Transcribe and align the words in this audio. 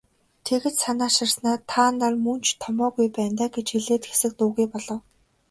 Тэгж 0.45 0.75
санааширснаа 0.83 1.57
"Та 1.69 1.85
нар 1.99 2.13
мөн 2.23 2.39
ч 2.45 2.47
томоогүй 2.63 3.07
байна 3.15 3.35
даа" 3.39 3.49
гэж 3.55 3.67
хэлээд 3.73 4.03
хэсэг 4.09 4.31
дуугүй 4.37 4.65
болов. 4.73 4.99